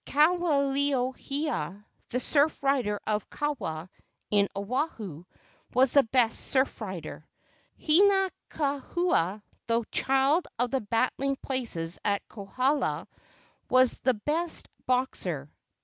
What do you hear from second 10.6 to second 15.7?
the battling places of Kohala, was the best boxer.